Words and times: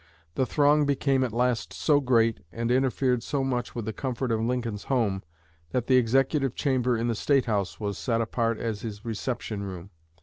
The 0.33 0.47
throng 0.47 0.87
became 0.87 1.23
at 1.23 1.31
last 1.31 1.73
so 1.73 1.99
great, 1.99 2.39
and 2.51 2.71
interfered 2.71 3.21
so 3.21 3.43
much 3.43 3.75
with 3.75 3.85
the 3.85 3.93
comfort 3.93 4.31
of 4.31 4.41
Lincoln's 4.41 4.85
home, 4.85 5.21
that 5.73 5.85
the 5.85 5.97
Executive 5.97 6.55
Chamber 6.55 6.97
in 6.97 7.07
the 7.07 7.13
State 7.13 7.45
House 7.45 7.79
was 7.79 7.99
set 7.99 8.19
apart 8.19 8.57
as 8.57 8.81
his 8.81 9.05
reception 9.05 9.61
room. 9.61 9.91